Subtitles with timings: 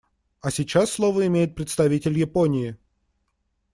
[0.41, 2.75] А сейчас слово имеет представитель Японии.